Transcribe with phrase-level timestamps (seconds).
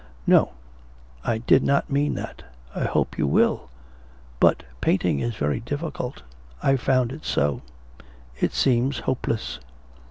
[0.25, 0.53] 'No.
[1.23, 2.41] I did not mean that.
[2.73, 3.69] I hope you will.
[4.39, 6.23] But painting is very difficult.
[6.63, 7.61] I've found it so.
[8.39, 9.59] It seems hopeless.'